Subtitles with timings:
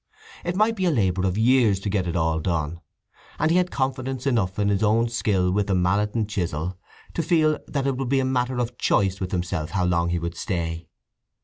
[0.43, 2.81] It might be a labour of years to get it all done,
[3.37, 6.75] and he had confidence enough in his own skill with the mallet and chisel
[7.13, 10.17] to feel that it would be a matter of choice with himself how long he
[10.17, 10.89] would stay.